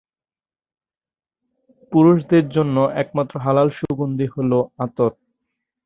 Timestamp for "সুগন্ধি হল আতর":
3.79-5.11